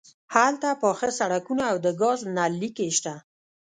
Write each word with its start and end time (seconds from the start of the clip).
هلته 0.35 0.69
پاخه 0.81 1.09
سړکونه 1.19 1.63
او 1.71 1.77
د 1.85 1.87
ګاز 2.01 2.19
نل 2.35 2.53
لیکې 2.61 2.87
شته 2.97 3.13